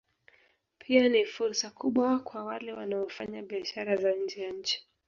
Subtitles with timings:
[0.77, 4.87] Pia ni fursa kubwa kwa wale wanaofanya biashara za nje ya nchi